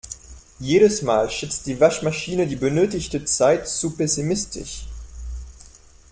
Jedes 0.59 1.03
Mal 1.03 1.29
schätzt 1.29 1.67
die 1.67 1.79
Waschmaschine 1.79 2.47
die 2.47 2.55
benötigte 2.55 3.23
Zeit 3.23 3.67
zu 3.69 3.91
pessimistisch. 3.95 4.87